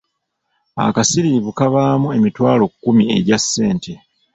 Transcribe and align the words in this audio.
Akasiriivu 0.85 1.49
kabaamu 1.57 2.07
emitwalo 2.17 2.65
kkumi 2.71 3.03
egya 3.17 3.37
ssente. 3.43 3.93